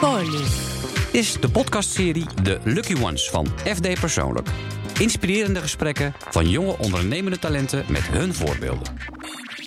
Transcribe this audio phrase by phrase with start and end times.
[0.00, 0.30] Poli.
[0.30, 0.46] Dit
[1.12, 4.48] is de podcastserie The Lucky Ones van FD Persoonlijk.
[4.98, 8.96] Inspirerende gesprekken van jonge ondernemende talenten met hun voorbeelden.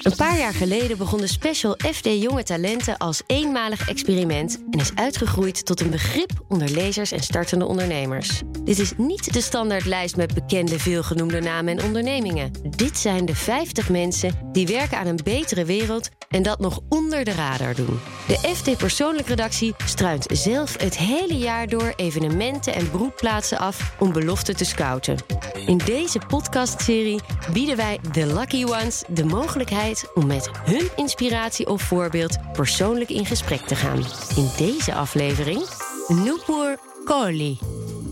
[0.05, 4.91] Een paar jaar geleden begon de special FD Jonge Talenten als eenmalig experiment en is
[4.95, 8.41] uitgegroeid tot een begrip onder lezers en startende ondernemers.
[8.63, 12.51] Dit is niet de standaardlijst met bekende veelgenoemde namen en ondernemingen.
[12.69, 17.23] Dit zijn de 50 mensen die werken aan een betere wereld en dat nog onder
[17.23, 17.99] de radar doen.
[18.27, 24.13] De FD Persoonlijk Redactie struint zelf het hele jaar door evenementen en broedplaatsen af om
[24.13, 25.17] beloften te scouten.
[25.65, 27.19] In deze podcastserie
[27.53, 33.25] bieden wij de Lucky Ones de mogelijkheid om met hun inspiratie of voorbeeld persoonlijk in
[33.25, 34.03] gesprek te gaan.
[34.35, 35.65] In deze aflevering
[36.07, 37.57] Nupur Kohli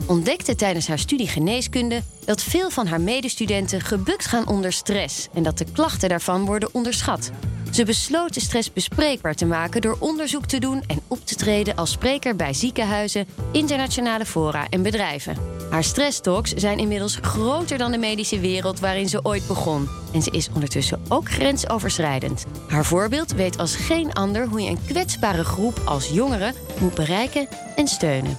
[0.08, 5.44] ontdekte tijdens haar studie geneeskunde dat veel van haar medestudenten gebukt gaan onder stress en
[5.44, 7.32] dat de klachten daarvan worden onderschat.
[7.72, 11.76] Ze besloot de stress bespreekbaar te maken door onderzoek te doen en op te treden
[11.76, 15.38] als spreker bij ziekenhuizen, internationale fora en bedrijven.
[15.73, 19.89] Haar stresstalks zijn inmiddels groter dan de medische wereld waarin ze ooit begon.
[20.13, 22.45] En ze is ondertussen ook grensoverschrijdend.
[22.67, 27.47] Haar voorbeeld weet als geen ander hoe je een kwetsbare groep als jongeren moet bereiken
[27.75, 28.38] en steunen.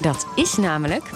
[0.00, 1.10] Dat is namelijk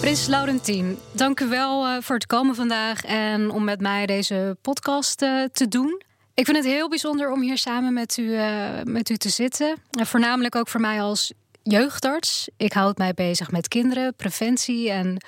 [0.00, 4.56] Prins Laurentien, dank u wel eh, voor het komen vandaag en om met mij deze
[4.60, 6.02] podcast eh, te doen.
[6.34, 9.76] Ik vind het heel bijzonder om hier samen met u, uh, met u te zitten.
[9.90, 11.32] En voornamelijk ook voor mij als
[11.64, 12.48] jeugdarts.
[12.56, 15.24] Ik houd mij bezig met kinderen, preventie en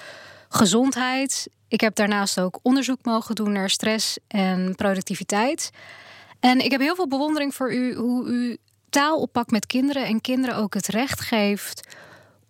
[0.49, 1.49] gezondheid.
[1.69, 5.71] Ik heb daarnaast ook onderzoek mogen doen naar stress en productiviteit.
[6.41, 8.57] En ik heb heel veel bewondering voor u hoe u
[8.91, 11.97] taal oppakt met kinderen en kinderen ook het recht geeft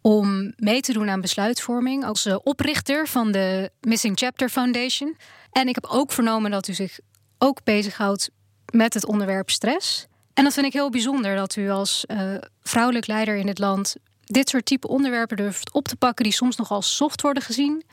[0.01, 5.17] om mee te doen aan besluitvorming als eh, oprichter van de Missing Chapter Foundation.
[5.53, 6.99] En ik heb ook vernomen dat u zich
[7.39, 8.31] ook bezighoudt
[8.73, 10.07] met het onderwerp stress.
[10.37, 13.97] En dat vind ik heel bijzonder dat u als uh, vrouwelijk leider in dit land
[14.25, 17.85] dit soort type onderwerpen durft op te pakken die soms nogal soft worden gezien,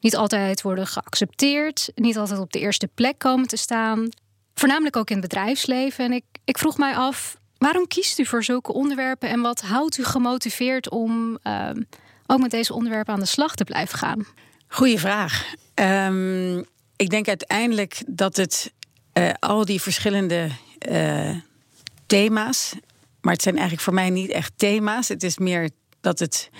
[0.00, 4.08] niet altijd worden geaccepteerd, niet altijd op de eerste plek komen te staan,
[4.54, 6.04] voornamelijk ook in het bedrijfsleven.
[6.04, 9.98] En ik, ik vroeg mij af, waarom kiest u voor zulke onderwerpen en wat houdt
[9.98, 11.70] u gemotiveerd om uh,
[12.26, 14.26] ook met deze onderwerpen aan de slag te blijven gaan?
[14.68, 15.54] Goeie vraag.
[15.74, 16.58] Um,
[16.96, 18.72] ik denk uiteindelijk dat het
[19.14, 20.48] uh, al die verschillende
[20.88, 21.36] uh,
[22.12, 22.74] thema's.
[23.20, 25.08] Maar het zijn eigenlijk voor mij niet echt thema's.
[25.08, 26.50] Het is meer dat het.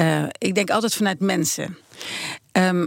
[0.00, 1.76] Uh, ik denk altijd vanuit mensen.
[2.52, 2.86] Um,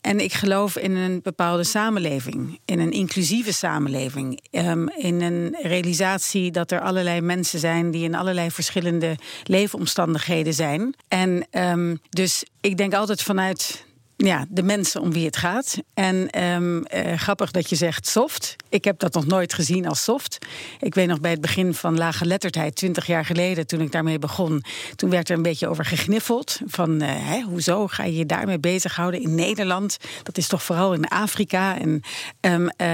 [0.00, 6.50] en ik geloof in een bepaalde samenleving, in een inclusieve samenleving, um, in een realisatie
[6.50, 10.94] dat er allerlei mensen zijn die in allerlei verschillende leefomstandigheden zijn.
[11.08, 13.84] En um, dus ik denk altijd vanuit
[14.16, 15.76] ja, de mensen om wie het gaat.
[15.94, 18.56] En uh, grappig dat je zegt soft.
[18.76, 20.38] Ik heb dat nog nooit gezien als soft.
[20.80, 24.18] Ik weet nog bij het begin van lage letterdheid, twintig jaar geleden, toen ik daarmee
[24.18, 24.64] begon,
[24.96, 26.60] toen werd er een beetje over gegniffeld.
[26.66, 29.96] Van uh, hè, hoezo ga je je daarmee bezighouden in Nederland?
[30.22, 31.78] Dat is toch vooral in Afrika.
[31.78, 32.02] En,
[32.40, 32.86] um, uh,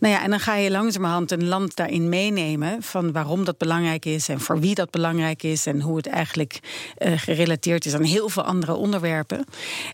[0.00, 4.04] nou ja, en dan ga je langzamerhand een land daarin meenemen van waarom dat belangrijk
[4.04, 6.58] is en voor wie dat belangrijk is en hoe het eigenlijk
[6.98, 9.44] gerelateerd is aan heel veel andere onderwerpen.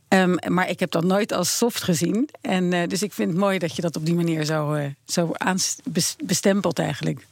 [0.09, 2.29] Um, maar ik heb dat nooit als soft gezien.
[2.41, 4.85] En dus ik vind het mooi dat je dat op die manier zo, uh,
[5.27, 5.33] zo
[6.25, 7.27] bestempelt eigenlijk.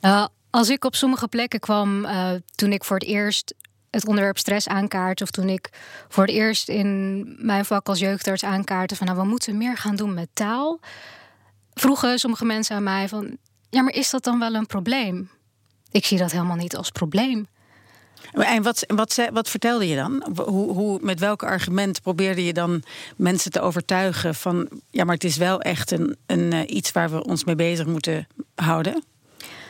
[0.00, 3.54] Uh, als ik op sommige plekken kwam uh, toen ik voor het eerst
[3.90, 5.70] het onderwerp stress aankaart, of toen ik
[6.08, 9.96] voor het eerst in mijn vak als jeugdarts aankaartte van nou, we moeten meer gaan
[9.96, 10.80] doen met taal,
[11.74, 13.36] vroegen sommige mensen aan mij van
[13.70, 15.30] ja, maar is dat dan wel een probleem?
[15.90, 17.46] Ik zie dat helemaal niet als probleem.
[18.32, 20.26] En wat, wat, wat vertelde je dan?
[20.36, 22.82] Hoe, hoe, met welk argument probeerde je dan
[23.16, 27.10] mensen te overtuigen van ja, maar het is wel echt een, een, uh, iets waar
[27.10, 29.04] we ons mee bezig moeten houden?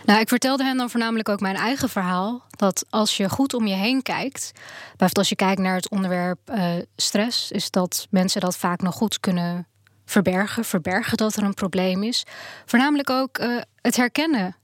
[0.05, 2.45] Nou, ik vertelde hen dan voornamelijk ook mijn eigen verhaal.
[2.51, 6.39] Dat als je goed om je heen kijkt, bijvoorbeeld als je kijkt naar het onderwerp
[6.51, 9.67] uh, stress, is dat mensen dat vaak nog goed kunnen
[10.05, 10.65] verbergen.
[10.65, 12.25] Verbergen dat er een probleem is.
[12.65, 14.57] Voornamelijk ook uh, het herkennen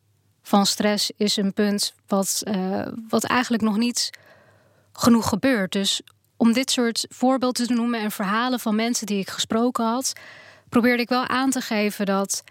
[0.42, 4.10] van stress is een punt wat, uh, wat eigenlijk nog niet
[4.92, 5.72] genoeg gebeurt.
[5.72, 6.03] Dus
[6.36, 10.12] om dit soort voorbeelden te noemen en verhalen van mensen die ik gesproken had,
[10.68, 12.44] probeerde ik wel aan te geven dat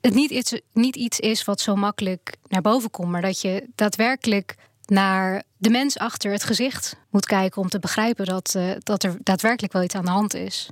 [0.00, 3.68] het niet iets, niet iets is wat zo makkelijk naar boven komt, maar dat je
[3.74, 4.54] daadwerkelijk
[4.86, 9.16] naar de mens achter het gezicht moet kijken om te begrijpen dat, uh, dat er
[9.22, 10.68] daadwerkelijk wel iets aan de hand is.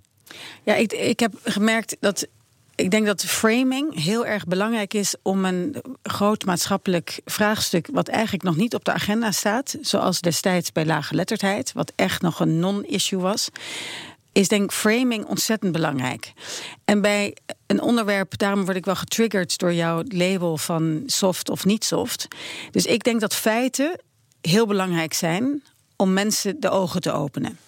[0.62, 2.26] Ja, ik, ik heb gemerkt dat
[2.80, 8.44] ik denk dat framing heel erg belangrijk is om een groot maatschappelijk vraagstuk, wat eigenlijk
[8.44, 12.58] nog niet op de agenda staat, zoals destijds bij lage letterdheid, wat echt nog een
[12.58, 13.48] non-issue was.
[14.32, 16.32] is denk ik framing ontzettend belangrijk.
[16.84, 17.36] En bij
[17.66, 22.28] een onderwerp, daarom word ik wel getriggerd door jouw label van soft of niet soft.
[22.70, 24.00] Dus ik denk dat feiten
[24.40, 25.62] heel belangrijk zijn
[26.00, 27.58] om mensen de ogen te openen.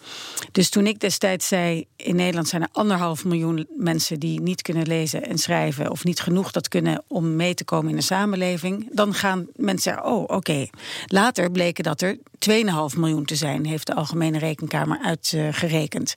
[0.53, 4.87] Dus toen ik destijds zei: in Nederland zijn er anderhalf miljoen mensen die niet kunnen
[4.87, 8.89] lezen en schrijven, of niet genoeg dat kunnen om mee te komen in de samenleving,
[8.93, 10.67] dan gaan mensen oh, oké.
[11.07, 12.19] Later bleken dat er
[12.51, 16.13] 2,5 miljoen te zijn, heeft de Algemene Rekenkamer uitgerekend.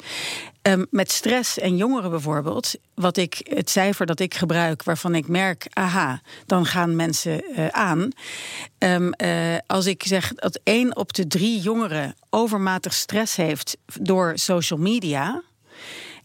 [0.62, 5.28] Um, met stress en jongeren bijvoorbeeld, wat ik, het cijfer dat ik gebruik, waarvan ik
[5.28, 8.10] merk, aha, dan gaan mensen uh, aan.
[8.78, 14.32] Um, uh, als ik zeg dat één op de drie jongeren overmatig stress heeft door
[14.36, 15.44] social media.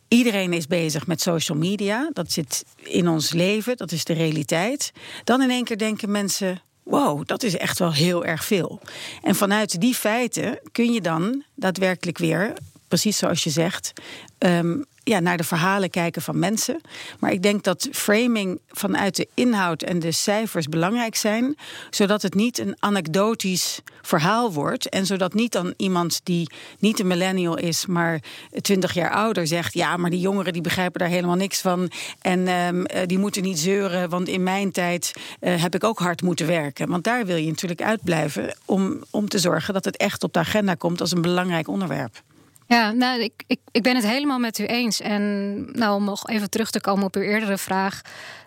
[0.08, 2.10] Iedereen is bezig met social media.
[2.12, 4.92] Dat zit in ons leven, dat is de realiteit.
[5.24, 8.80] Dan in één keer denken mensen: wow, dat is echt wel heel erg veel.
[9.22, 12.52] En vanuit die feiten kun je dan daadwerkelijk weer,
[12.88, 13.92] precies zoals je zegt,
[14.38, 16.80] um, ja, naar de verhalen kijken van mensen.
[17.18, 21.56] Maar ik denk dat framing vanuit de inhoud en de cijfers belangrijk zijn,
[21.90, 24.88] zodat het niet een anekdotisch verhaal wordt.
[24.88, 28.20] En zodat niet dan iemand die niet een millennial is, maar
[28.60, 31.90] twintig jaar ouder zegt: ja, maar die jongeren die begrijpen daar helemaal niks van.
[32.20, 36.22] En um, die moeten niet zeuren, want in mijn tijd uh, heb ik ook hard
[36.22, 36.88] moeten werken.
[36.88, 40.38] Want daar wil je natuurlijk uitblijven om, om te zorgen dat het echt op de
[40.38, 42.22] agenda komt als een belangrijk onderwerp.
[42.70, 45.00] Ja, nou, ik, ik, ik ben het helemaal met u eens.
[45.00, 48.00] En nou, om nog even terug te komen op uw eerdere vraag.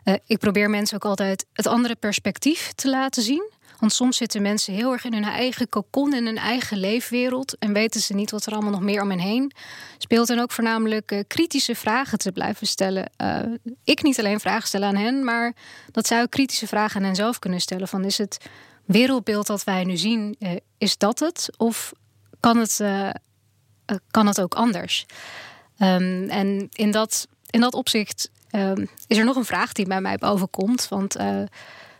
[0.04, 3.52] Uh, ik probeer mensen ook altijd het andere perspectief te laten zien.
[3.80, 7.58] Want soms zitten mensen heel erg in hun eigen kokon, in hun eigen leefwereld.
[7.58, 9.52] En weten ze niet wat er allemaal nog meer om hen heen
[9.98, 10.30] speelt.
[10.30, 13.12] En ook voornamelijk uh, kritische vragen te blijven stellen.
[13.22, 13.40] Uh,
[13.84, 15.56] ik niet alleen vragen stellen aan hen, maar
[15.92, 17.88] dat zij ook kritische vragen aan hen zelf kunnen stellen.
[17.88, 18.38] Van is het
[18.86, 20.38] wereldbeeld dat wij nu zien,
[20.78, 21.50] is dat het?
[21.58, 21.92] Of
[22.40, 22.80] kan het
[23.86, 25.06] eh, kan het ook anders.
[25.80, 30.02] Um, en in dat, in dat opzicht um, is er nog een vraag die bij
[30.02, 30.88] mij overkomt.
[30.90, 31.44] Want uh,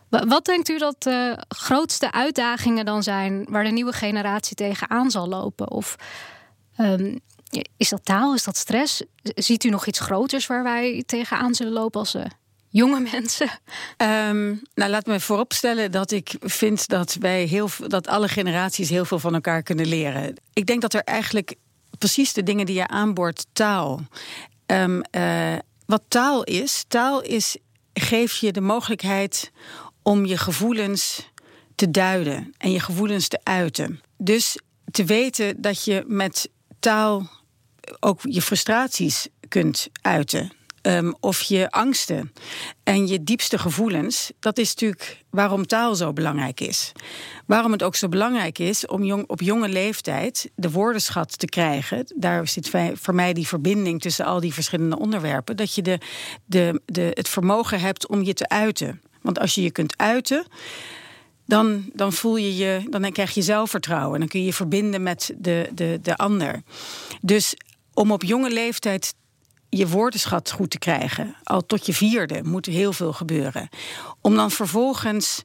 [0.08, 5.28] wat denkt u dat de grootste uitdagingen dan zijn waar de nieuwe generatie tegenaan zal
[5.28, 5.70] lopen?
[5.70, 5.96] Of
[6.78, 7.20] um,
[7.76, 8.34] is dat taal?
[8.34, 9.02] Is dat stress?
[9.22, 12.24] Ziet u nog iets groters waar wij tegenaan zullen lopen als uh,
[12.68, 13.48] jonge mensen?
[14.74, 19.18] Nou, laat me vooropstellen dat ik vind dat wij heel dat alle generaties heel veel
[19.18, 20.34] van elkaar kunnen leren.
[20.52, 21.54] Ik denk dat er eigenlijk
[22.04, 24.00] precies de dingen die je aanboort, taal.
[24.66, 25.54] Um, uh,
[25.86, 27.56] wat taal is, taal is,
[27.92, 29.50] geeft je de mogelijkheid
[30.02, 31.30] om je gevoelens
[31.74, 34.00] te duiden en je gevoelens te uiten.
[34.16, 34.58] Dus
[34.90, 36.48] te weten dat je met
[36.80, 37.28] taal
[38.00, 40.52] ook je frustraties kunt uiten.
[40.86, 42.32] Um, of je angsten
[42.82, 44.32] en je diepste gevoelens.
[44.40, 46.92] Dat is natuurlijk waarom taal zo belangrijk is.
[47.46, 52.12] Waarom het ook zo belangrijk is om jong, op jonge leeftijd de woordenschat te krijgen.
[52.16, 55.56] Daar zit voor mij die verbinding tussen al die verschillende onderwerpen.
[55.56, 55.98] Dat je de,
[56.44, 59.00] de, de, het vermogen hebt om je te uiten.
[59.22, 60.46] Want als je je kunt uiten.
[61.46, 64.18] Dan, dan voel je je, dan krijg je zelfvertrouwen.
[64.18, 66.62] Dan kun je je verbinden met de, de, de ander.
[67.20, 67.56] Dus
[67.94, 69.14] om op jonge leeftijd
[69.76, 71.34] je woordenschat goed te krijgen.
[71.42, 73.68] Al tot je vierde moet heel veel gebeuren.
[74.20, 75.42] Om dan vervolgens.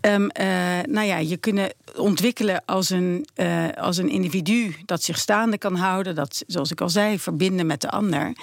[0.00, 0.46] Um, uh,
[0.82, 5.74] nou ja, je kunnen ontwikkelen als een, uh, als een individu dat zich staande kan
[5.74, 8.36] houden, dat, zoals ik al zei, verbinden met de ander,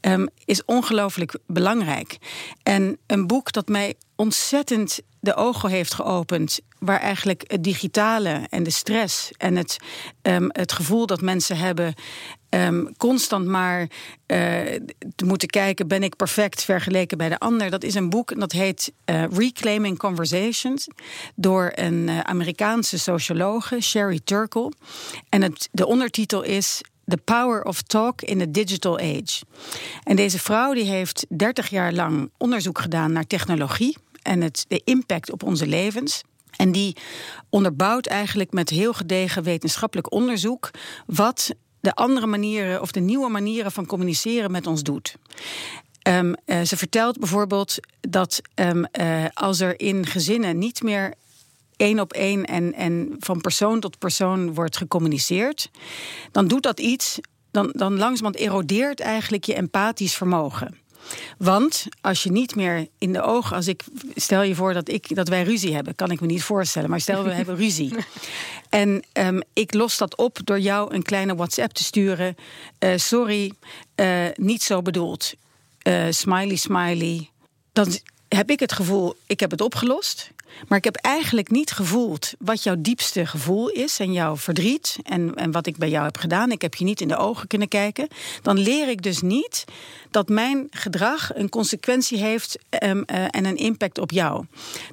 [0.00, 2.18] um, is ongelooflijk belangrijk.
[2.62, 6.60] En een boek dat mij ontzettend de ogen heeft geopend.
[6.78, 9.76] Waar eigenlijk het digitale en de stress en het,
[10.22, 11.94] um, het gevoel dat mensen hebben.
[12.54, 13.88] Um, constant maar uh,
[15.16, 17.70] te moeten kijken: ben ik perfect vergeleken bij de ander?
[17.70, 20.88] Dat is een boek en dat heet uh, Reclaiming Conversations.
[21.34, 24.72] Door een uh, Amerikaanse sociologe, Sherry Turkle.
[25.28, 29.42] En het, de ondertitel is The Power of Talk in the Digital Age.
[30.02, 34.80] En deze vrouw die heeft 30 jaar lang onderzoek gedaan naar technologie en het, de
[34.84, 36.22] impact op onze levens.
[36.56, 36.96] En die
[37.48, 40.70] onderbouwt eigenlijk met heel gedegen wetenschappelijk onderzoek
[41.06, 45.16] wat de andere manieren of de nieuwe manieren van communiceren met ons doet.
[46.08, 51.14] Um, uh, ze vertelt bijvoorbeeld dat um, uh, als er in gezinnen niet meer
[51.76, 55.70] één op één en, en van persoon tot persoon wordt gecommuniceerd,
[56.32, 57.18] dan doet dat iets,
[57.50, 60.81] dan, dan langzamerhand erodeert eigenlijk je empathisch vermogen.
[61.38, 65.14] Want als je niet meer in de ogen, als ik stel je voor dat, ik,
[65.14, 67.94] dat wij ruzie hebben, kan ik me niet voorstellen, maar stel we hebben ruzie.
[68.68, 72.36] En um, ik los dat op door jou een kleine WhatsApp te sturen.
[72.78, 73.52] Uh, sorry,
[73.96, 75.34] uh, niet zo bedoeld.
[75.82, 77.30] Uh, smiley, smiley.
[77.72, 77.96] Dan
[78.28, 80.30] heb ik het gevoel, ik heb het opgelost.
[80.68, 85.34] Maar ik heb eigenlijk niet gevoeld wat jouw diepste gevoel is en jouw verdriet en,
[85.34, 86.50] en wat ik bij jou heb gedaan.
[86.50, 88.08] Ik heb je niet in de ogen kunnen kijken.
[88.42, 89.64] Dan leer ik dus niet
[90.10, 94.46] dat mijn gedrag een consequentie heeft um, uh, en een impact op jou.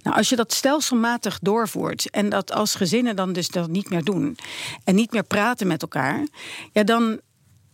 [0.03, 4.03] Nou, als je dat stelselmatig doorvoert en dat als gezinnen dan dus dat niet meer
[4.03, 4.37] doen
[4.83, 6.27] en niet meer praten met elkaar,
[6.71, 7.19] ja, dan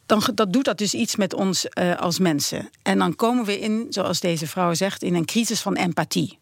[0.06, 2.70] dan dat doet dat dus iets met ons uh, als mensen.
[2.82, 6.40] En dan komen we in, zoals deze vrouw zegt, in een crisis van empathie.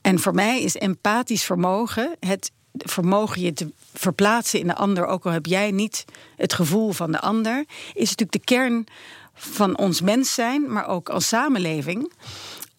[0.00, 5.26] En voor mij is empathisch vermogen het vermogen je te verplaatsen in de ander, ook
[5.26, 6.04] al heb jij niet
[6.36, 8.86] het gevoel van de ander, is natuurlijk de kern
[9.34, 12.12] van ons mens zijn, maar ook als samenleving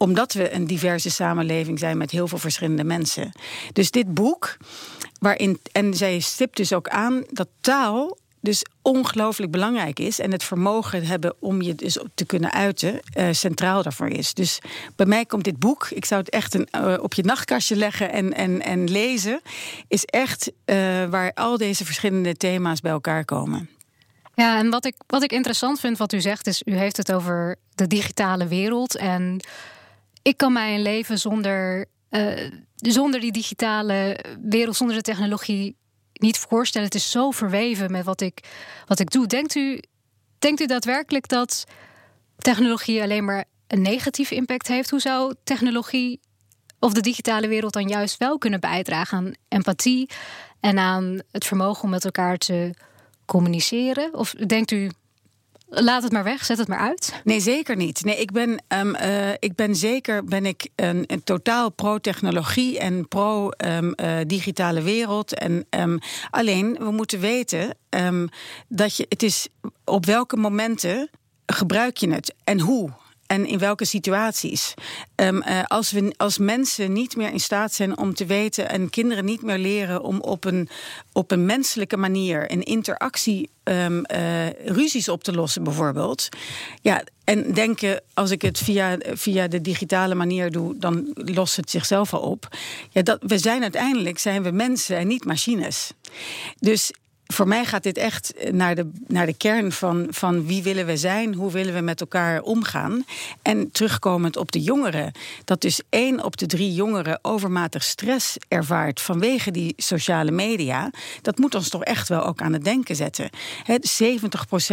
[0.01, 3.32] omdat we een diverse samenleving zijn met heel veel verschillende mensen.
[3.74, 4.58] Dus dit boek,
[5.20, 10.20] waarin, en zij stipt dus ook aan dat taal dus ongelooflijk belangrijk is.
[10.20, 14.34] En het vermogen hebben om je dus te kunnen uiten, uh, centraal daarvoor is.
[14.34, 14.60] Dus
[14.96, 18.12] bij mij komt dit boek, ik zou het echt een, uh, op je nachtkastje leggen
[18.12, 19.42] en, en, en lezen,
[19.88, 23.70] is echt uh, waar al deze verschillende thema's bij elkaar komen.
[24.36, 27.12] Ja, en wat ik, wat ik interessant vind wat u zegt, is u heeft het
[27.12, 28.96] over de digitale wereld.
[28.96, 29.40] En
[30.22, 31.86] ik kan mij een leven zonder,
[32.76, 35.76] zonder die digitale wereld, zonder de technologie
[36.22, 36.88] niet voorstellen.
[36.88, 38.40] Het is zo verweven met wat ik,
[38.86, 39.28] wat ik doe.
[39.28, 39.82] Denkt u,
[40.40, 41.63] denkt u daadwerkelijk dat
[42.38, 44.90] technologie alleen maar een negatieve impact heeft?
[44.90, 46.20] Hoe zou technologie
[46.80, 50.10] of de digitale wereld dan juist wel kunnen bijdragen aan empathie
[50.60, 52.74] en aan het vermogen om met elkaar te
[53.25, 54.13] communiceren?
[54.13, 54.92] Of denkt u
[55.74, 57.22] Laat het maar weg, zet het maar uit.
[57.24, 58.04] Nee, zeker niet.
[58.04, 63.08] Nee, ik ben, um, uh, ik ben zeker ben ik een, een totaal pro-technologie en
[63.08, 65.34] pro-digitale um, uh, wereld.
[65.34, 66.00] En, um,
[66.30, 67.78] alleen, we moeten weten
[68.68, 69.48] dat je, het is
[69.86, 71.10] op welke momenten
[71.46, 72.90] gebruik je het en hoe
[73.32, 74.74] en in welke situaties.
[75.16, 78.90] Um, uh, als, we, als mensen niet meer in staat zijn om te weten en
[78.90, 80.70] kinderen niet meer leren om op een,
[81.12, 84.06] op een menselijke manier een interactie um,
[84.66, 86.30] ruzies op te lossen, bijvoorbeeld.
[86.82, 91.70] Ja, en denken, als ik het via, via de digitale manier doe, dan lost het
[91.70, 92.48] zichzelf al op.
[92.90, 95.92] Ja, dat, we zijn uiteindelijk zijn we mensen en niet machines.
[96.60, 96.92] Dus
[97.32, 100.98] voor mij gaat dit echt naar de, naar de kern van, van wie willen we
[100.98, 103.06] zijn, hoe willen we met elkaar omgaan.
[103.42, 105.12] En terugkomend op de jongeren,
[105.46, 111.38] dat dus één op de drie jongeren overmatig stress ervaart vanwege die sociale media, dat
[111.38, 113.30] moet ons toch echt wel ook aan het denken zetten.
[113.64, 113.78] He,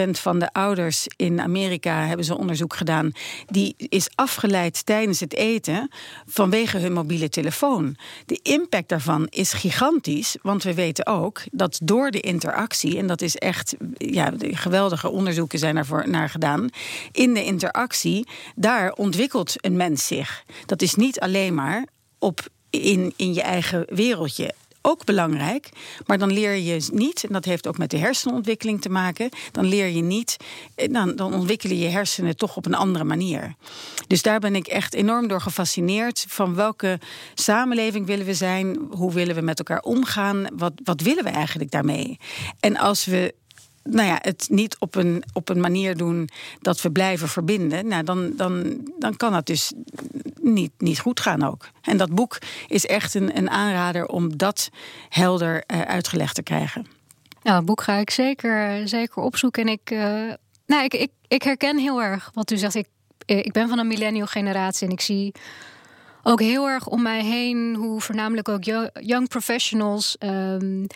[0.07, 3.13] 70% van de ouders in Amerika hebben ze onderzoek gedaan,
[3.47, 5.91] die is afgeleid tijdens het eten
[6.27, 7.97] vanwege hun mobiele telefoon.
[8.27, 13.07] De impact daarvan is gigantisch, want we weten ook dat door de internet interactie, en
[13.07, 16.69] dat is echt, ja, geweldige onderzoeken zijn daarvoor naar gedaan.
[17.13, 20.45] In de interactie, daar ontwikkelt een mens zich.
[20.67, 21.87] Dat is niet alleen maar
[22.19, 22.41] op
[22.71, 25.69] in, in je eigen wereldje ook belangrijk.
[26.07, 29.65] Maar dan leer je niet, en dat heeft ook met de hersenontwikkeling te maken, dan
[29.65, 30.37] leer je niet,
[30.75, 33.55] eh, dan, dan ontwikkelen je hersenen toch op een andere manier.
[34.07, 36.25] Dus daar ben ik echt enorm door gefascineerd.
[36.29, 36.99] Van welke
[37.35, 38.89] samenleving willen we zijn?
[38.91, 40.47] Hoe willen we met elkaar omgaan?
[40.57, 42.19] Wat, wat willen we eigenlijk daarmee?
[42.61, 43.35] En als we
[43.91, 46.29] nou ja, het niet op een, op een manier doen
[46.61, 49.73] dat we blijven verbinden, nou, dan, dan, dan kan dat dus
[50.41, 51.69] niet, niet goed gaan ook.
[51.83, 54.71] En dat boek is echt een, een aanrader om dat
[55.09, 56.87] helder uh, uitgelegd te krijgen.
[57.43, 59.63] Nou, het boek ga ik zeker, zeker opzoeken.
[59.63, 60.33] En ik, uh,
[60.67, 62.75] nou, ik, ik, ik herken heel erg wat u zegt.
[62.75, 62.89] Ik,
[63.25, 65.33] ik ben van een millennial generatie en ik zie
[66.23, 70.17] ook heel erg om mij heen hoe voornamelijk ook young professionals.
[70.19, 70.87] Um,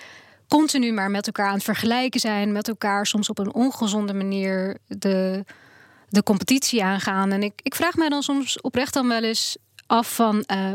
[0.58, 4.78] continu maar met elkaar aan het vergelijken zijn, met elkaar soms op een ongezonde manier
[4.86, 5.44] de,
[6.08, 7.32] de competitie aangaan.
[7.32, 9.56] En ik, ik vraag mij dan soms oprecht dan wel eens
[9.86, 10.44] af van.
[10.52, 10.72] Uh,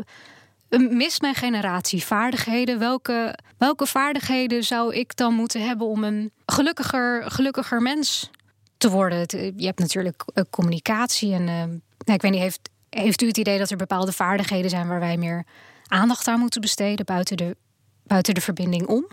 [0.89, 2.79] mist mijn generatie vaardigheden?
[2.79, 8.29] Welke, welke vaardigheden zou ik dan moeten hebben om een gelukkiger, gelukkiger mens
[8.77, 9.19] te worden?
[9.55, 13.57] Je hebt natuurlijk uh, communicatie en uh, ik weet niet, heeft, heeft u het idee
[13.57, 15.45] dat er bepaalde vaardigheden zijn waar wij meer
[15.87, 17.55] aandacht aan moeten besteden buiten de,
[18.03, 19.07] buiten de verbinding om?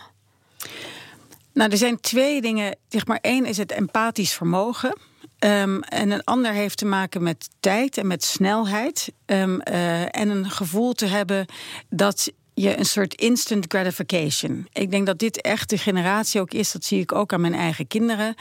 [1.52, 2.76] Nou, er zijn twee dingen.
[2.88, 4.98] Zeg maar, één is het empathisch vermogen.
[5.38, 9.12] Um, en een ander heeft te maken met tijd en met snelheid.
[9.26, 11.46] Um, uh, en een gevoel te hebben
[11.88, 14.66] dat je een soort instant gratification.
[14.72, 17.54] Ik denk dat dit echt de generatie ook is, dat zie ik ook aan mijn
[17.54, 18.34] eigen kinderen.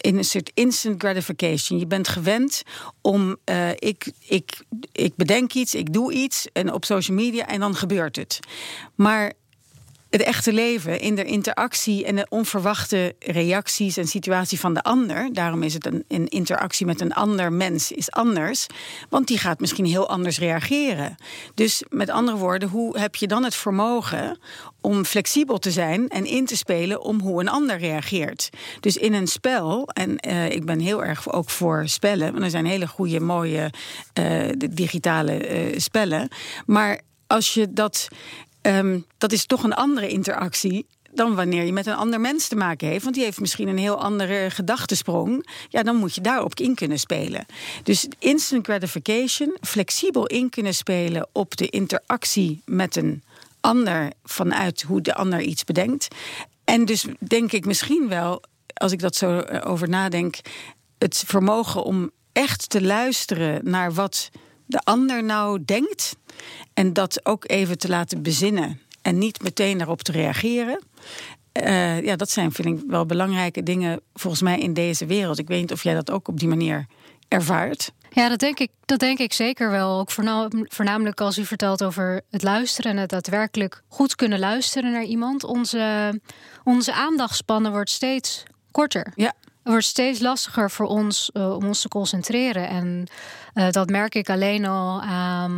[0.00, 1.78] In een soort instant gratification.
[1.78, 2.62] Je bent gewend
[3.00, 7.60] om, uh, ik, ik, ik bedenk iets, ik doe iets en op social media en
[7.60, 8.40] dan gebeurt het.
[8.94, 9.32] Maar
[10.10, 15.32] het echte leven, in de interactie en de onverwachte reacties en situatie van de ander.
[15.32, 18.66] Daarom is het een, interactie met een ander mens is anders.
[19.08, 21.16] Want die gaat misschien heel anders reageren.
[21.54, 24.38] Dus met andere woorden, hoe heb je dan het vermogen
[24.80, 28.50] om flexibel te zijn en in te spelen om hoe een ander reageert?
[28.80, 32.50] Dus in een spel, en uh, ik ben heel erg ook voor spellen, want er
[32.50, 33.72] zijn hele goede, mooie
[34.20, 36.28] uh, digitale uh, spellen.
[36.66, 38.08] Maar als je dat
[38.62, 42.56] Um, dat is toch een andere interactie dan wanneer je met een ander mens te
[42.56, 43.02] maken heeft.
[43.02, 45.48] Want die heeft misschien een heel andere gedachtesprong.
[45.68, 47.46] Ja, dan moet je daarop in kunnen spelen.
[47.82, 53.22] Dus instant gratification, flexibel in kunnen spelen op de interactie met een
[53.60, 56.08] ander vanuit hoe de ander iets bedenkt.
[56.64, 58.42] En dus denk ik misschien wel,
[58.74, 60.38] als ik dat zo eh, over nadenk,
[60.98, 64.30] het vermogen om echt te luisteren naar wat
[64.70, 66.16] de ander nou denkt.
[66.74, 70.82] En dat ook even te laten bezinnen en niet meteen daarop te reageren.
[71.62, 75.38] Uh, ja, dat zijn, vind ik, wel belangrijke dingen volgens mij in deze wereld.
[75.38, 76.86] Ik weet niet of jij dat ook op die manier
[77.28, 77.92] ervaart.
[78.10, 79.98] Ja, dat denk ik, dat denk ik zeker wel.
[79.98, 80.10] Ook
[80.68, 85.44] voornamelijk als u vertelt over het luisteren en het daadwerkelijk goed kunnen luisteren naar iemand.
[85.44, 86.20] Onze,
[86.64, 89.12] onze aandachtspannen wordt steeds korter.
[89.14, 89.32] Ja.
[89.70, 92.68] Wordt steeds lastiger voor ons uh, om ons te concentreren.
[92.68, 93.06] En
[93.54, 95.50] uh, dat merk ik alleen al aan.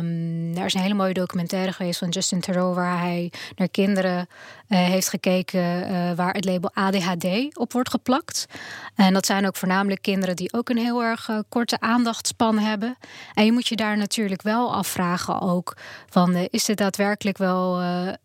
[0.00, 4.28] Um, er is een hele mooie documentaire geweest van Justin Theroux, waar hij naar kinderen
[4.68, 8.46] uh, heeft gekeken waar het label ADHD op wordt geplakt.
[8.94, 12.96] En dat zijn ook voornamelijk kinderen die ook een heel erg korte aandachtspan hebben.
[13.34, 15.76] En je moet je daar natuurlijk wel afvragen ook
[16.08, 17.80] van is dit daadwerkelijk wel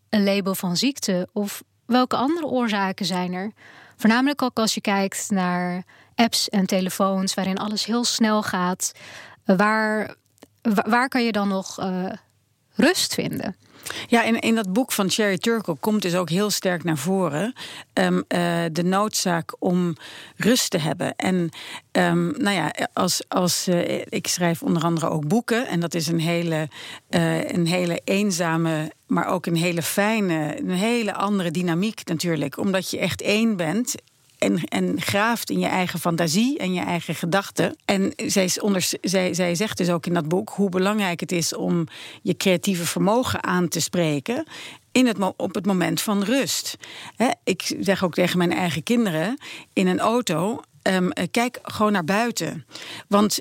[0.08, 3.52] een label van ziekte of welke andere oorzaken zijn er?
[3.96, 5.84] Voornamelijk ook als je kijkt naar
[6.14, 8.92] apps en telefoons waarin alles heel snel gaat.
[9.44, 10.14] Waar,
[10.62, 12.12] waar kan je dan nog uh,
[12.74, 13.56] rust vinden?
[14.06, 17.52] Ja, in, in dat boek van Sherry Turkle komt dus ook heel sterk naar voren
[17.94, 19.96] um, uh, de noodzaak om
[20.36, 21.16] rust te hebben.
[21.16, 21.50] En
[21.92, 26.06] um, nou ja, als, als uh, ik schrijf onder andere ook boeken, en dat is
[26.06, 26.68] een hele,
[27.10, 32.90] uh, een hele eenzame, maar ook een hele fijne, een hele andere dynamiek natuurlijk, omdat
[32.90, 33.94] je echt één bent
[34.38, 37.76] en, en graaft in je eigen fantasie en je eigen gedachten.
[37.84, 41.54] En zij, onder, zij, zij zegt dus ook in dat boek hoe belangrijk het is
[41.54, 41.86] om
[42.22, 44.46] je creatieve vermogen aan te spreken.
[44.92, 46.76] In het, op het moment van rust.
[47.44, 49.38] ik zeg ook tegen mijn eigen kinderen
[49.72, 52.66] in een auto: um, kijk gewoon naar buiten.
[53.08, 53.40] Want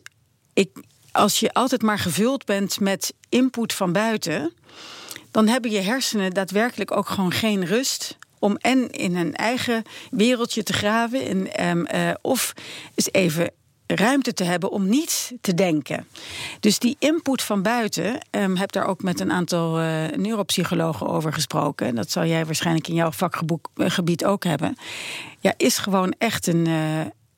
[0.54, 0.70] ik,
[1.12, 4.54] als je altijd maar gevuld bent met input van buiten,
[5.32, 10.64] dan hebben je hersenen daadwerkelijk ook gewoon geen rust om en in een eigen wereldje
[10.64, 11.26] te graven.
[11.28, 12.54] En, um, uh, of
[12.96, 13.52] eens even
[13.88, 16.08] ruimte te hebben om niet te denken.
[16.60, 21.34] Dus die input van buiten, um, heb daar ook met een aantal uh, neuropsychologen over
[21.34, 21.96] gesproken.
[21.96, 24.78] Dat zal jij waarschijnlijk in jouw vakgebied eh, ook hebben.
[25.40, 26.66] Ja, is gewoon echt een,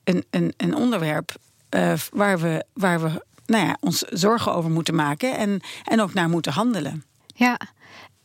[0.04, 1.32] een, een, een onderwerp
[2.12, 6.30] waar we, waar we nou ja, ons zorgen over moeten maken en, en ook naar
[6.30, 7.04] moeten handelen.
[7.36, 7.60] Ja,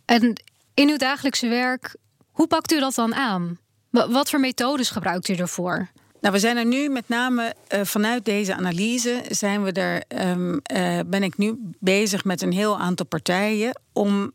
[0.05, 0.43] en
[0.75, 1.97] in uw dagelijkse werk
[2.41, 3.59] hoe pakt u dat dan aan?
[3.91, 5.89] Wat voor methodes gebruikt u ervoor?
[6.21, 10.61] Nou, we zijn er nu met name uh, vanuit deze analyse zijn we er, um,
[10.75, 14.33] uh, ben ik nu bezig met een heel aantal partijen om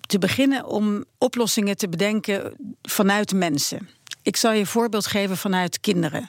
[0.00, 3.88] te beginnen om oplossingen te bedenken vanuit mensen.
[4.22, 6.28] Ik zal je een voorbeeld geven vanuit kinderen.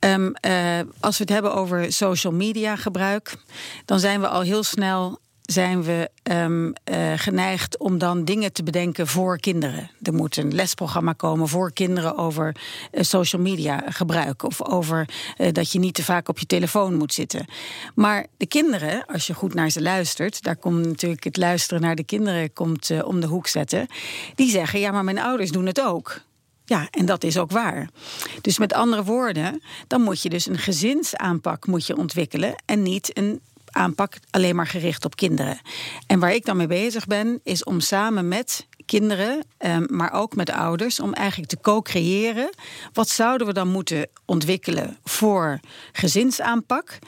[0.00, 3.36] Um, uh, als we het hebben over social media gebruik,
[3.84, 8.62] dan zijn we al heel snel zijn we um, uh, geneigd om dan dingen te
[8.62, 9.90] bedenken voor kinderen.
[10.02, 12.56] Er moet een lesprogramma komen voor kinderen over
[12.92, 14.42] uh, social media gebruik.
[14.42, 17.46] Of over uh, dat je niet te vaak op je telefoon moet zitten.
[17.94, 21.96] Maar de kinderen, als je goed naar ze luistert, daar komt natuurlijk het luisteren naar
[21.96, 23.86] de kinderen komt, om de hoek zetten.
[24.34, 26.20] Die zeggen: ja, maar mijn ouders doen het ook.
[26.64, 27.88] Ja, en dat is ook waar.
[28.40, 33.18] Dus met andere woorden, dan moet je dus een gezinsaanpak moet je ontwikkelen en niet
[33.18, 33.40] een
[33.76, 35.60] aanpak alleen maar gericht op kinderen.
[36.06, 40.36] En waar ik dan mee bezig ben, is om samen met kinderen, ehm, maar ook
[40.36, 42.50] met ouders, om eigenlijk te co-creëren.
[42.92, 45.60] Wat zouden we dan moeten ontwikkelen voor
[45.92, 46.98] gezinsaanpak,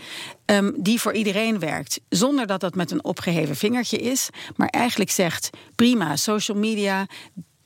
[0.44, 5.10] ehm, die voor iedereen werkt, zonder dat dat met een opgeheven vingertje is, maar eigenlijk
[5.10, 7.06] zegt: prima, social media,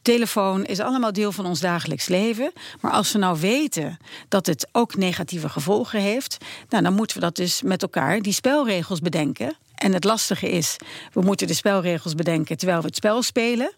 [0.03, 2.53] telefoon is allemaal deel van ons dagelijks leven.
[2.81, 6.37] Maar als we nou weten dat het ook negatieve gevolgen heeft,
[6.69, 9.57] nou, dan moeten we dat dus met elkaar die spelregels bedenken.
[9.83, 10.77] En het lastige is,
[11.13, 13.73] we moeten de spelregels bedenken terwijl we het spel spelen.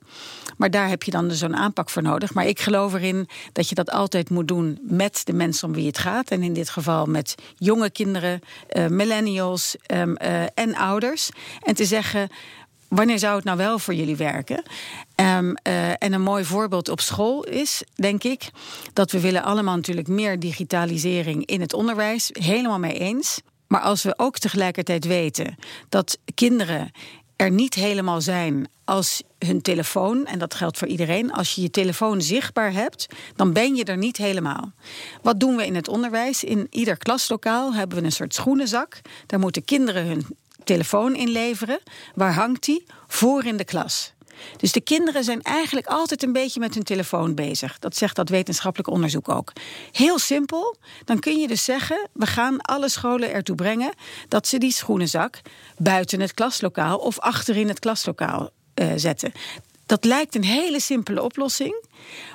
[0.57, 2.35] Maar daar heb je dan zo'n dus aanpak voor nodig.
[2.35, 5.87] Maar ik geloof erin dat je dat altijd moet doen met de mensen om wie
[5.87, 6.31] het gaat.
[6.31, 8.41] En in dit geval met jonge kinderen,
[8.73, 11.31] uh, millennials um, uh, en ouders.
[11.63, 12.29] En te zeggen
[12.95, 14.63] wanneer zou het nou wel voor jullie werken?
[15.17, 18.51] Um, uh, en een mooi voorbeeld op school is, denk ik,
[18.93, 22.31] dat we willen allemaal natuurlijk meer digitalisering in het onderwijs.
[22.33, 23.41] Helemaal mee eens.
[23.67, 25.57] Maar als we ook tegelijkertijd weten
[25.89, 26.91] dat kinderen
[27.37, 31.71] er niet helemaal zijn als hun telefoon, en dat geldt voor iedereen, als je je
[31.71, 34.73] telefoon zichtbaar hebt, dan ben je er niet helemaal.
[35.23, 36.45] Wat doen we in het onderwijs?
[36.45, 39.01] In ieder klaslokaal hebben we een soort schoenenzak.
[39.27, 40.27] Daar moeten kinderen hun
[40.65, 41.81] telefoon inleveren.
[42.15, 42.87] Waar hangt die?
[43.07, 44.13] Voor in de klas.
[44.57, 47.79] Dus de kinderen zijn eigenlijk altijd een beetje met hun telefoon bezig.
[47.79, 49.53] Dat zegt dat wetenschappelijk onderzoek ook.
[49.93, 50.77] Heel simpel.
[51.05, 53.95] Dan kun je dus zeggen: we gaan alle scholen ertoe brengen
[54.29, 55.41] dat ze die schoenenzak
[55.77, 59.33] buiten het klaslokaal of achterin het klaslokaal uh, zetten.
[59.87, 61.85] Dat lijkt een hele simpele oplossing.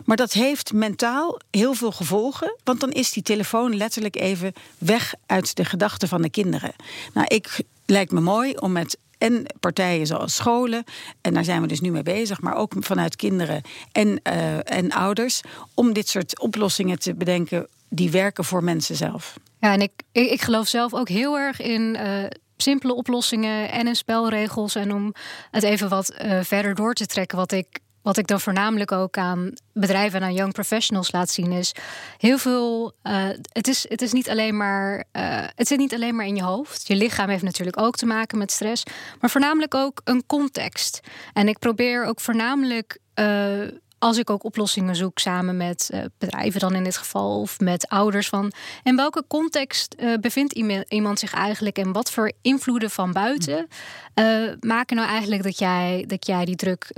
[0.05, 2.55] Maar dat heeft mentaal heel veel gevolgen.
[2.63, 6.73] Want dan is die telefoon letterlijk even weg uit de gedachten van de kinderen.
[7.13, 10.84] Nou, ik lijkt me mooi om met en partijen zoals scholen,
[11.21, 14.91] en daar zijn we dus nu mee bezig, maar ook vanuit kinderen en, uh, en
[14.91, 15.41] ouders,
[15.73, 19.38] om dit soort oplossingen te bedenken die werken voor mensen zelf.
[19.60, 21.97] Ja, en ik, ik, geloof zelf ook heel erg in.
[22.06, 22.23] Uh
[22.62, 24.75] simpele oplossingen en in spelregels.
[24.75, 25.13] En om
[25.52, 29.17] het even wat uh, verder door te trekken, wat ik wat ik dan voornamelijk ook
[29.17, 31.71] aan bedrijven en aan young professionals laat zien, is
[32.17, 32.93] heel veel.
[33.03, 34.97] Uh, het, is, het is niet alleen maar.
[34.97, 36.88] Uh, het zit niet alleen maar in je hoofd.
[36.88, 38.83] Je lichaam heeft natuurlijk ook te maken met stress,
[39.19, 40.99] maar voornamelijk ook een context.
[41.33, 42.99] En ik probeer ook voornamelijk.
[43.15, 43.67] Uh,
[43.99, 47.88] als ik ook oplossingen zoek samen met uh, bedrijven dan in dit geval of met
[47.88, 48.51] ouders van
[48.83, 50.53] in welke context uh, bevindt
[50.88, 53.67] iemand zich eigenlijk en wat voor invloeden van buiten
[54.15, 56.91] uh, maken nou eigenlijk dat jij, dat jij die druk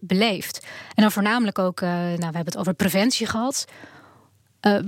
[0.00, 0.66] beleeft.
[0.94, 3.64] En dan voornamelijk ook, nou, we hebben het over preventie gehad.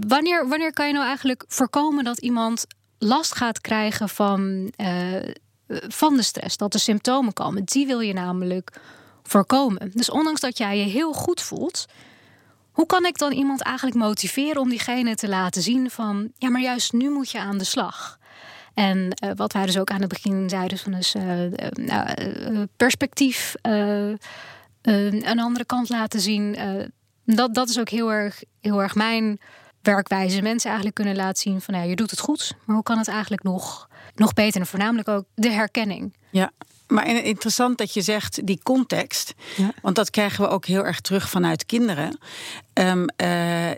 [0.08, 2.66] wanneer, wanneer kan je nou eigenlijk voorkomen dat iemand
[2.98, 4.72] last gaat krijgen van,
[5.88, 7.64] van de stress, dat de symptomen komen?
[7.64, 8.80] Die wil je namelijk
[9.26, 9.90] voorkomen.
[9.94, 11.86] Dus ondanks dat jij je heel goed voelt,
[12.70, 16.60] hoe kan ik dan iemand eigenlijk motiveren om diegene te laten zien van ja, maar
[16.60, 18.18] juist nu moet je aan de slag.
[18.74, 23.54] En uh, wat wij dus ook aan het begin zeiden van dus uh, perspectief,
[24.82, 26.56] een andere kant laten zien.
[27.24, 29.40] dat, dat is ook heel erg, heel erg mijn
[29.82, 30.42] werkwijze.
[30.42, 33.08] Mensen eigenlijk kunnen laten zien van ja, je doet het goed, maar hoe kan het
[33.08, 34.60] eigenlijk nog, nog beter?
[34.60, 36.16] En voornamelijk ook de herkenning.
[36.30, 36.50] Ja,
[36.86, 39.34] maar interessant dat je zegt die context.
[39.56, 39.72] Ja.
[39.82, 42.18] Want dat krijgen we ook heel erg terug vanuit kinderen.
[42.74, 43.70] Um, uh,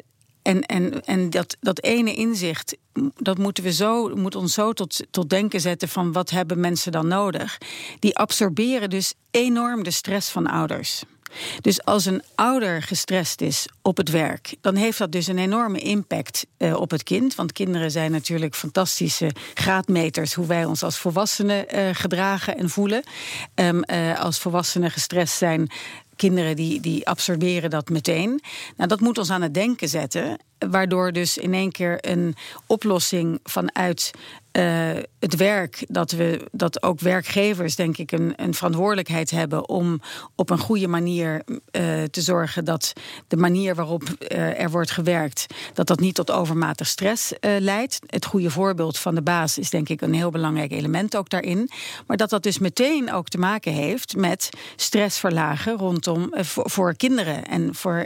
[0.49, 2.77] en, en, en dat, dat ene inzicht,
[3.17, 6.93] dat moeten we zo, moet ons zo tot, tot denken zetten van wat hebben mensen
[6.93, 7.59] dan nodig.
[7.99, 11.03] Die absorberen dus enorm de stress van ouders.
[11.61, 15.79] Dus als een ouder gestrest is op het werk, dan heeft dat dus een enorme
[15.79, 17.35] impact uh, op het kind.
[17.35, 23.03] Want kinderen zijn natuurlijk fantastische graadmeters hoe wij ons als volwassenen uh, gedragen en voelen.
[23.55, 25.71] Um, uh, als volwassenen gestrest zijn,
[26.17, 28.41] kinderen die, die absorberen dat meteen.
[28.77, 30.39] Nou, dat moet ons aan het denken zetten.
[30.59, 32.35] Waardoor dus in één keer een
[32.67, 34.11] oplossing vanuit
[34.53, 40.01] uh, het werk, dat, we, dat ook werkgevers, denk ik, een, een verantwoordelijkheid hebben om
[40.35, 42.93] op een goede manier uh, te zorgen dat
[43.29, 47.99] de manier waarop uh, er wordt gewerkt, dat dat niet tot overmatig stress leidt.
[48.07, 51.71] Het goede voorbeeld van de baas is denk ik een heel belangrijk element ook daarin.
[52.07, 56.97] Maar dat dat dus meteen ook te maken heeft met stress verlagen rondom voor, voor,
[56.97, 57.45] kinderen.
[57.45, 58.05] En voor,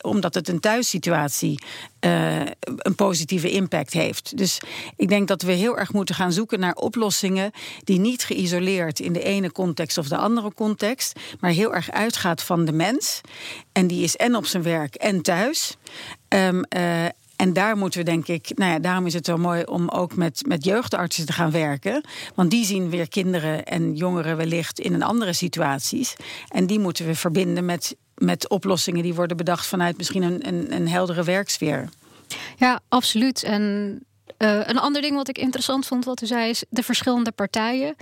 [0.00, 1.62] omdat het een thuissituatie
[2.04, 2.40] uh,
[2.76, 4.36] een positieve impact heeft.
[4.36, 4.60] Dus
[4.96, 7.50] ik denk dat we heel erg moeten gaan zoeken naar oplossingen
[7.84, 12.42] die niet geïsoleerd in de ene context of de andere context, maar heel erg uitgaat
[12.42, 13.20] van de mens.
[13.72, 15.76] En die is en op zijn werk en thuis.
[16.28, 17.04] Um, uh,
[17.42, 20.16] en daar moeten we denk ik, nou ja, daarom is het zo mooi om ook
[20.16, 22.04] met, met jeugdartsen te gaan werken.
[22.34, 26.16] Want die zien weer kinderen en jongeren wellicht in een andere situaties.
[26.48, 30.72] En die moeten we verbinden met met oplossingen die worden bedacht vanuit misschien een, een,
[30.74, 31.88] een heldere werksfeer.
[32.56, 33.42] Ja, absoluut.
[33.42, 33.62] En
[34.38, 37.96] uh, een ander ding wat ik interessant vond, wat u zei, is de verschillende partijen.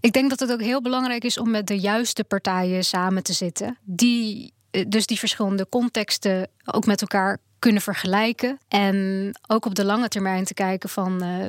[0.00, 3.32] Ik denk dat het ook heel belangrijk is om met de juiste partijen samen te
[3.32, 3.78] zitten.
[3.82, 8.58] Die eh, dus die verschillende contexten ook met elkaar kunnen vergelijken.
[8.68, 11.46] En ook op de lange termijn te kijken van uh,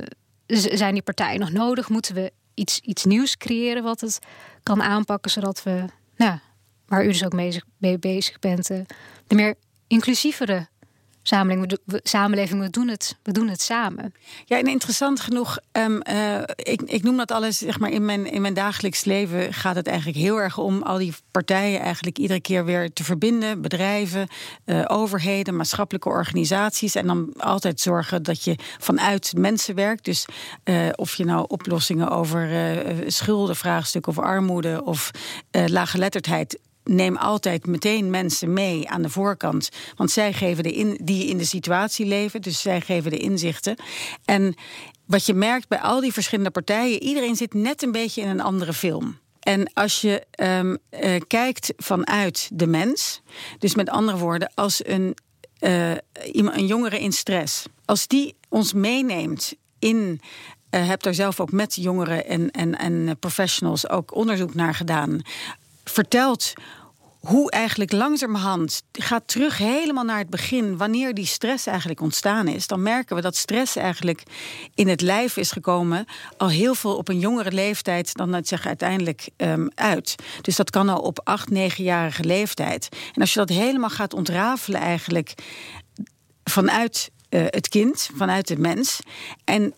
[0.47, 1.89] zijn die partijen nog nodig?
[1.89, 4.19] Moeten we iets, iets nieuws creëren wat het
[4.63, 5.85] kan aanpakken, zodat we
[6.15, 6.39] nou,
[6.87, 7.33] waar u dus ook
[7.77, 8.79] mee, bezig bent, eh,
[9.27, 9.55] de meer
[9.87, 10.67] inclusievere
[12.03, 14.13] samenleving, we, doen, het, we doen het samen.
[14.45, 18.31] Ja, en interessant genoeg, um, uh, ik, ik noem dat alles, zeg maar, in mijn,
[18.31, 22.39] in mijn dagelijks leven gaat het eigenlijk heel erg om al die partijen eigenlijk iedere
[22.39, 23.61] keer weer te verbinden.
[23.61, 24.27] Bedrijven,
[24.65, 26.95] uh, overheden, maatschappelijke organisaties.
[26.95, 30.05] En dan altijd zorgen dat je vanuit mensen werkt.
[30.05, 30.25] Dus
[30.95, 32.49] of je nou oplossingen over
[33.07, 35.11] schulden, vraagstukken of armoede of
[35.51, 39.69] laaggeletterdheid neem altijd meteen mensen mee aan de voorkant.
[39.95, 42.41] Want zij geven de in, die in de situatie leven.
[42.41, 43.75] Dus zij geven de inzichten.
[44.25, 44.55] En
[45.05, 48.41] wat je merkt bij al die verschillende partijen, iedereen zit net een beetje in een
[48.41, 49.17] andere film.
[49.39, 53.21] En als je um, uh, kijkt vanuit de mens,
[53.59, 55.15] dus met andere woorden, als een,
[55.59, 55.91] uh,
[56.33, 60.21] een jongere in stress, als die ons meeneemt in
[60.71, 65.21] uh, heb daar zelf ook met jongeren en, en, en professionals ook onderzoek naar gedaan.
[65.85, 66.53] Vertelt
[67.19, 72.67] hoe eigenlijk langzamerhand gaat terug helemaal naar het begin, wanneer die stress eigenlijk ontstaan is,
[72.67, 74.23] dan merken we dat stress eigenlijk
[74.75, 76.05] in het lijf is gekomen
[76.37, 80.15] al heel veel op een jongere leeftijd dan het zich uiteindelijk um, uit.
[80.41, 82.89] Dus dat kan al op acht, negenjarige leeftijd.
[83.13, 85.33] En als je dat helemaal gaat ontrafelen eigenlijk
[86.43, 88.99] vanuit uh, het kind, vanuit de mens.
[89.43, 89.73] En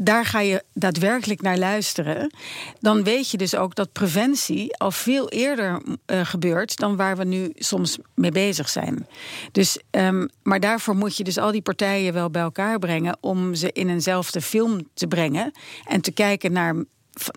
[0.00, 2.32] daar ga je daadwerkelijk naar luisteren,
[2.80, 7.24] dan weet je dus ook dat preventie al veel eerder uh, gebeurt dan waar we
[7.24, 9.06] nu soms mee bezig zijn.
[9.52, 13.54] Dus, um, maar daarvoor moet je dus al die partijen wel bij elkaar brengen om
[13.54, 15.52] ze in eenzelfde film te brengen
[15.84, 16.74] en te kijken naar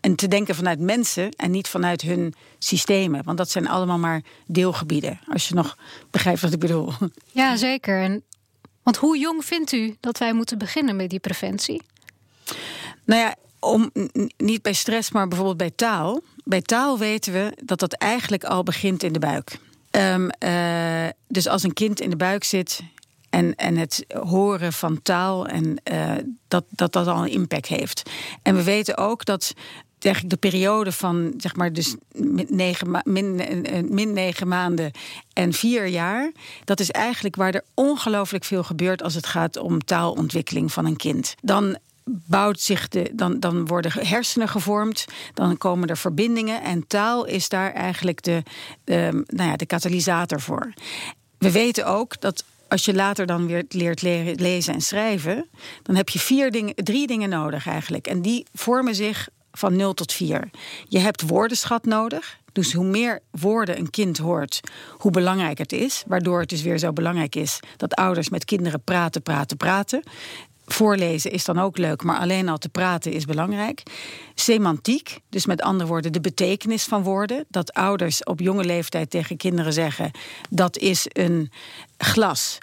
[0.02, 3.24] en te denken vanuit mensen en niet vanuit hun systemen.
[3.24, 5.20] Want dat zijn allemaal maar deelgebieden.
[5.28, 5.78] Als je nog
[6.12, 6.94] begrijpt wat ik bedoel.
[7.32, 8.22] Ja, zeker.
[8.84, 11.82] Want hoe jong vindt u dat wij moeten beginnen met die preventie?
[13.06, 13.92] Nou ja, om,
[14.38, 16.22] niet bij stress, maar bijvoorbeeld bij taal.
[16.44, 19.58] Bij taal weten we dat dat eigenlijk al begint in de buik.
[19.92, 22.82] Um, uh, dus als een kind in de buik zit
[23.30, 26.12] en, en het horen van taal, en, uh,
[26.48, 28.10] dat, dat dat al een impact heeft.
[28.42, 29.54] En we weten ook dat
[30.00, 31.96] eigenlijk de periode van zeg maar dus
[32.48, 34.92] negen, min, eh, min negen maanden
[35.34, 36.32] en vier jaar,
[36.64, 40.96] dat is eigenlijk waar er ongelooflijk veel gebeurt als het gaat om taalontwikkeling van een
[40.96, 41.36] kind.
[41.42, 47.26] Dan bouwt zich de, dan, dan worden hersenen gevormd, dan komen er verbindingen en taal
[47.26, 48.44] is daar eigenlijk de,
[48.86, 50.74] um, nou ja, de katalysator voor.
[51.38, 54.02] We weten ook dat als je later dan weer leert
[54.40, 55.50] lezen en schrijven,
[55.84, 58.08] dan heb je vier dingen, drie dingen nodig eigenlijk.
[58.08, 60.50] En die vormen zich van 0 tot 4.
[60.88, 62.40] Je hebt woordenschat nodig.
[62.52, 64.60] Dus hoe meer woorden een kind hoort,
[64.98, 66.04] hoe belangrijk het is.
[66.08, 70.04] Waardoor het dus weer zo belangrijk is dat ouders met kinderen praten, praten, praten.
[70.66, 73.84] Voorlezen is dan ook leuk, maar alleen al te praten is belangrijk.
[74.36, 77.46] Semantiek, dus met andere woorden de betekenis van woorden.
[77.50, 80.12] Dat ouders op jonge leeftijd tegen kinderen zeggen:
[80.50, 81.52] dat is een
[81.98, 82.58] glas.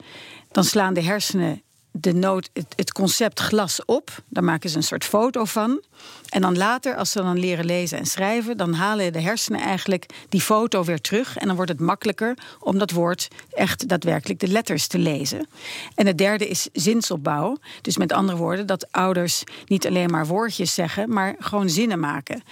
[0.50, 1.62] Dan slaan de hersenen
[2.00, 4.22] de nood, het, het, concept glas op.
[4.28, 5.82] Daar maken ze een soort foto van.
[6.28, 10.06] En dan later, als ze dan leren lezen en schrijven, dan halen de hersenen eigenlijk
[10.28, 11.36] die foto weer terug.
[11.36, 15.48] En dan wordt het makkelijker om dat woord echt daadwerkelijk de letters te lezen.
[15.94, 17.56] En het derde is zinsopbouw.
[17.82, 22.42] Dus met andere woorden, dat ouders niet alleen maar woordjes zeggen, maar gewoon zinnen maken.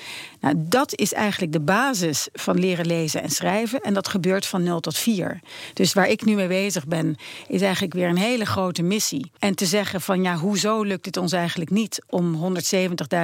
[0.41, 3.81] Nou, dat is eigenlijk de basis van leren lezen en schrijven.
[3.81, 5.41] En dat gebeurt van 0 tot 4.
[5.73, 7.17] Dus waar ik nu mee bezig ben,
[7.49, 9.31] is eigenlijk weer een hele grote missie.
[9.39, 12.57] En te zeggen van ja, hoezo lukt het ons eigenlijk niet om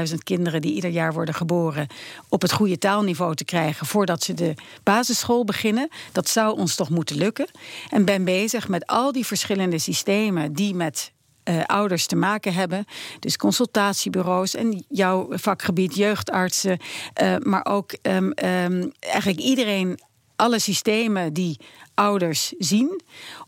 [0.09, 1.87] 170.000 kinderen die ieder jaar worden geboren
[2.29, 5.88] op het goede taalniveau te krijgen voordat ze de basisschool beginnen?
[6.12, 7.46] Dat zou ons toch moeten lukken.
[7.88, 11.12] En ben bezig met al die verschillende systemen die met
[11.44, 12.85] uh, ouders te maken hebben.
[13.18, 16.79] Dus consultatiebureaus en jouw vakgebied, jeugdartsen,
[17.22, 20.01] uh, maar ook um, um, eigenlijk iedereen,
[20.37, 21.59] alle systemen die
[21.94, 23.01] ouders zien.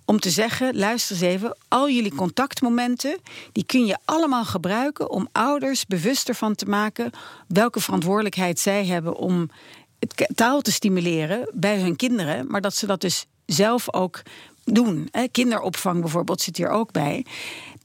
[0.04, 3.18] Om te zeggen, luister eens even, al jullie contactmomenten,
[3.52, 7.10] die kun je allemaal gebruiken om ouders bewuster van te maken
[7.48, 9.50] welke verantwoordelijkheid zij hebben om
[9.98, 14.22] het taal te stimuleren bij hun kinderen, maar dat ze dat dus zelf ook
[14.64, 15.10] doen.
[15.30, 17.24] Kinderopvang bijvoorbeeld zit hier ook bij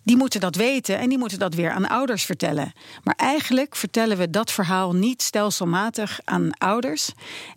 [0.04, 2.74] die moeten dat weten en die moeten dat weer aan ouders vertellen.
[3.04, 7.12] Maar eigenlijk vertellen we dat verhaal niet stelselmatig aan ouders.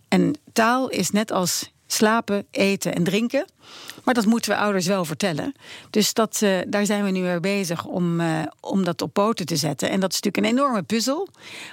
[0.07, 3.45] En taal is net als slapen, eten en drinken.
[4.03, 5.53] Maar dat moeten we ouders wel vertellen.
[5.89, 9.45] Dus dat, uh, daar zijn we nu weer bezig om, uh, om dat op poten
[9.45, 9.89] te zetten.
[9.89, 11.27] En dat is natuurlijk een enorme puzzel.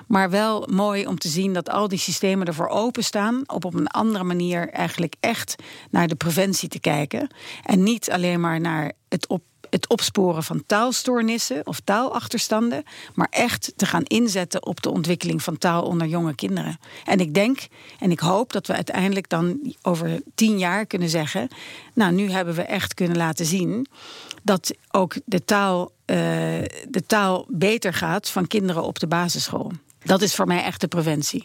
[0.07, 3.43] Maar wel mooi om te zien dat al die systemen ervoor openstaan.
[3.47, 5.55] Op, op een andere manier eigenlijk echt
[5.91, 7.31] naar de preventie te kijken.
[7.65, 13.73] En niet alleen maar naar het op het opsporen van taalstoornissen of taalachterstanden, maar echt
[13.77, 16.79] te gaan inzetten op de ontwikkeling van taal onder jonge kinderen.
[17.05, 17.67] En ik denk
[17.99, 21.49] en ik hoop dat we uiteindelijk dan over tien jaar kunnen zeggen:
[21.95, 23.87] Nou, nu hebben we echt kunnen laten zien
[24.43, 26.17] dat ook de taal, uh,
[26.89, 29.73] de taal beter gaat van kinderen op de basisschool.
[30.05, 31.45] Dat is voor mij echt de preventie.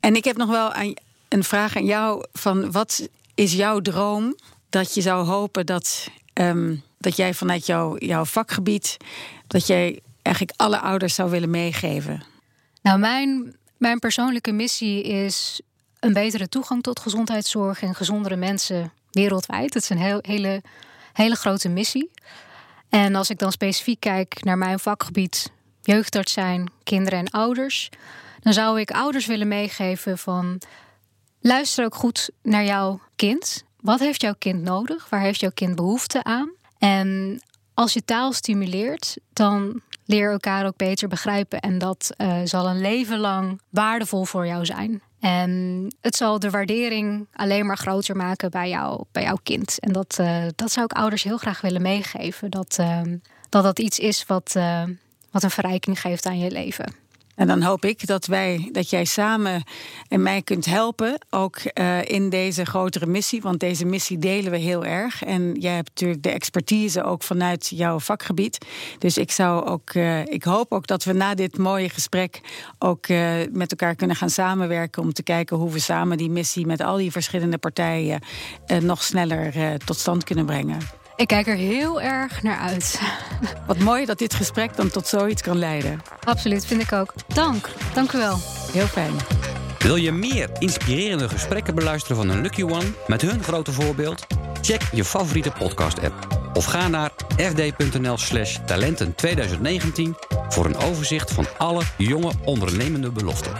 [0.00, 0.72] En ik heb nog wel
[1.28, 4.34] een vraag aan jou: van wat is jouw droom
[4.68, 8.96] dat je zou hopen dat, um, dat jij vanuit jouw, jouw vakgebied,
[9.46, 12.22] dat jij eigenlijk alle ouders zou willen meegeven?
[12.82, 15.60] Nou, mijn, mijn persoonlijke missie is
[16.00, 19.74] een betere toegang tot gezondheidszorg en gezondere mensen wereldwijd.
[19.74, 20.62] Het is een heel, hele,
[21.12, 22.10] hele grote missie.
[22.88, 27.88] En als ik dan specifiek kijk naar mijn vakgebied, jeugdarts zijn, kinderen en ouders,
[28.40, 30.60] dan zou ik ouders willen meegeven van
[31.40, 33.64] luister ook goed naar jouw kind.
[33.80, 35.08] Wat heeft jouw kind nodig?
[35.08, 36.58] Waar heeft jouw kind behoefte aan?
[36.80, 37.40] En
[37.74, 41.60] als je taal stimuleert, dan leer elkaar ook beter begrijpen.
[41.60, 45.02] En dat uh, zal een leven lang waardevol voor jou zijn.
[45.20, 49.78] En het zal de waardering alleen maar groter maken bij, jou, bij jouw kind.
[49.78, 52.50] En dat, uh, dat zou ik ouders heel graag willen meegeven.
[52.50, 53.00] Dat uh,
[53.48, 54.56] dat, dat iets is wat,
[55.30, 56.94] wat een verrijking geeft aan je leven.
[57.40, 59.62] En dan hoop ik dat wij, dat jij samen
[60.08, 63.42] en mij kunt helpen, ook uh, in deze grotere missie.
[63.42, 65.22] Want deze missie delen we heel erg.
[65.22, 68.66] En jij hebt natuurlijk de expertise ook vanuit jouw vakgebied.
[68.98, 72.40] Dus ik zou ook, uh, ik hoop ook dat we na dit mooie gesprek
[72.78, 76.66] ook uh, met elkaar kunnen gaan samenwerken om te kijken hoe we samen die missie
[76.66, 78.20] met al die verschillende partijen
[78.80, 80.99] nog sneller tot stand kunnen brengen.
[81.20, 83.00] Ik kijk er heel erg naar uit.
[83.66, 86.02] Wat mooi dat dit gesprek dan tot zoiets kan leiden.
[86.24, 87.14] Absoluut, vind ik ook.
[87.26, 87.68] Dank.
[87.94, 88.38] Dank u wel.
[88.72, 89.12] Heel fijn.
[89.78, 94.26] Wil je meer inspirerende gesprekken beluisteren van een Lucky One met hun grote voorbeeld?
[94.60, 100.16] Check je favoriete podcast-app of ga naar fd.nl/slash talenten 2019
[100.48, 103.52] voor een overzicht van alle jonge ondernemende beloften.